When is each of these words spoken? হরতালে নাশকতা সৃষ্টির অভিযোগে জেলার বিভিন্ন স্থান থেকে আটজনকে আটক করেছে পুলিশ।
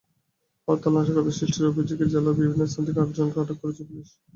হরতালে 0.67 0.95
নাশকতা 0.95 1.31
সৃষ্টির 1.33 1.69
অভিযোগে 1.71 2.05
জেলার 2.11 2.37
বিভিন্ন 2.39 2.63
স্থান 2.65 2.83
থেকে 2.87 2.99
আটজনকে 3.01 3.37
আটক 3.39 3.57
করেছে 3.61 3.81
পুলিশ। 3.87 4.07